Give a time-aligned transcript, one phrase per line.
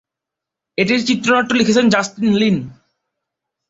[0.77, 2.57] এটির চিত্রনাট্য লিখেছেন জাস্টিন লিন।